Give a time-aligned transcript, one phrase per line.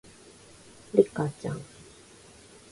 [0.95, 1.61] リカちゃん